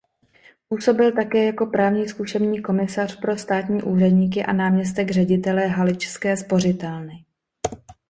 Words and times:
Působil 0.69 1.11
také 1.11 1.45
jako 1.45 1.65
právní 1.65 2.07
zkušební 2.07 2.61
komisař 2.61 3.19
pro 3.19 3.37
státní 3.37 3.83
úředníky 3.83 4.43
a 4.45 4.53
náměstek 4.53 5.11
ředitele 5.11 5.67
haličské 5.67 6.37
spořitelny. 6.37 7.25